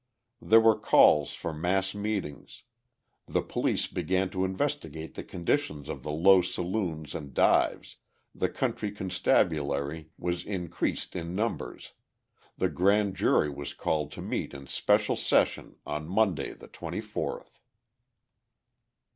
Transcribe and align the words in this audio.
There 0.41 0.59
were 0.59 0.79
calls 0.79 1.35
for 1.35 1.53
mass 1.53 1.93
meetings, 1.93 2.63
the 3.27 3.43
police 3.43 3.85
began 3.85 4.31
to 4.31 4.43
investigate 4.43 5.13
the 5.13 5.23
conditions 5.23 5.87
of 5.87 6.01
the 6.01 6.09
low 6.11 6.41
saloons 6.41 7.13
and 7.13 7.35
dives, 7.35 7.97
the 8.33 8.49
country 8.49 8.89
constabulary 8.91 10.09
was 10.17 10.43
increased 10.43 11.15
in 11.15 11.35
numbers, 11.35 11.91
the 12.57 12.67
grand 12.69 13.15
jury 13.15 13.51
was 13.51 13.75
called 13.75 14.11
to 14.13 14.23
meet 14.23 14.55
in 14.55 14.65
special 14.65 15.15
session 15.15 15.75
on 15.85 16.07
Monday 16.09 16.53
the 16.53 16.67
24th. 16.67 17.59